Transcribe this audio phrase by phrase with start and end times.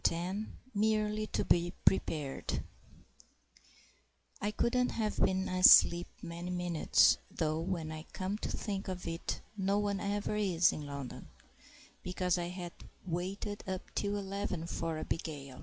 [0.07, 2.63] VIII Merely to be Prepared
[4.41, 9.41] I COULDN'T have been asleep many minutes (though, when I come to think of it,
[9.55, 11.27] no one ever is, in London),
[12.01, 12.71] because I had
[13.05, 15.59] waited up till eleven for Abigail.